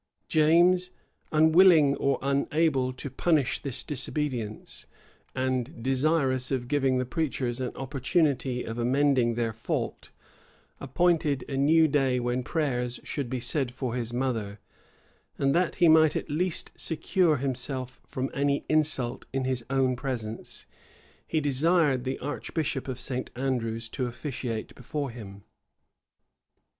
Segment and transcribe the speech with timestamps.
[0.27, 0.89] James,
[1.31, 4.87] unwilling or unable to punish this disobedience,
[5.35, 10.09] and desirous of giving the preachers an opportunity of amending their fault,
[10.79, 14.59] appointed a new day when prayers should be said for his mother;
[15.37, 20.65] and that he might at least secure himself from any insult in his own presence,
[21.27, 23.29] he desired the archbishop of St.
[23.35, 25.43] Andrews to officiate before him.